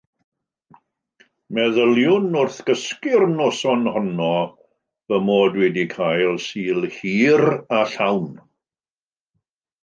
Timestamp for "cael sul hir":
5.93-7.47